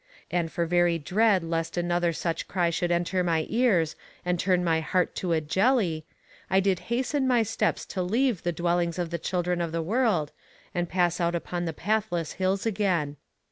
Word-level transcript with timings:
And 0.31 0.51
for 0.51 0.65
very 0.65 0.97
dread 0.97 1.43
lest 1.43 1.75
yet 1.77 1.83
another 1.85 2.11
such 2.11 2.47
cry 2.47 2.71
should 2.71 2.89
enter 2.91 3.23
my 3.23 3.45
ears, 3.49 3.95
and 4.25 4.39
turn 4.39 4.63
my 4.63 4.79
heart 4.79 5.13
to 5.17 5.31
a 5.31 5.39
jelly, 5.41 6.05
I 6.49 6.59
did 6.59 6.79
hasten 6.89 7.27
my 7.27 7.43
steps 7.43 7.85
to 7.85 8.01
leave 8.01 8.41
the 8.41 8.51
dwellings 8.51 8.97
of 8.97 9.11
the 9.11 9.19
children 9.19 9.61
of 9.61 9.71
the 9.71 9.83
world, 9.83 10.31
and 10.73 10.89
pass 10.89 11.21
out 11.21 11.35
upon 11.35 11.65
the 11.65 11.71
pathless 11.73 12.31
hills 12.41 12.65
again. 12.65 13.17